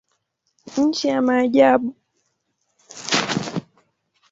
Nchi 0.77 1.07
ya 1.07 1.21
maajabu. 1.21 1.95